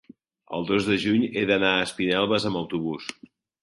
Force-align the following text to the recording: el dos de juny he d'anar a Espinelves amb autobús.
el 0.59 0.65
dos 0.69 0.87
de 0.93 0.97
juny 1.03 1.27
he 1.27 1.45
d'anar 1.53 1.71
a 1.77 1.87
Espinelves 1.91 2.53
amb 2.53 2.65
autobús. 2.67 3.17